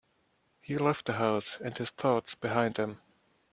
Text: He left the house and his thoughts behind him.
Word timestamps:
He 0.63 0.79
left 0.79 1.05
the 1.05 1.13
house 1.13 1.45
and 1.63 1.77
his 1.77 1.89
thoughts 2.01 2.33
behind 2.41 2.75
him. 2.77 2.97